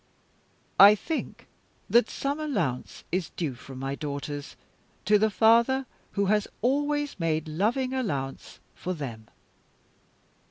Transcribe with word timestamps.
I 0.79 0.95
think 0.95 1.45
that 1.87 2.09
some 2.09 2.39
allowance 2.39 3.03
is 3.11 3.29
due 3.29 3.53
from 3.53 3.77
my 3.77 3.93
daughters 3.93 4.55
to 5.05 5.19
the 5.19 5.29
father 5.29 5.85
who 6.13 6.25
has 6.25 6.47
always 6.63 7.19
made 7.19 7.47
loving 7.47 7.93
allowance 7.93 8.59
for 8.73 8.95
them. 8.95 9.27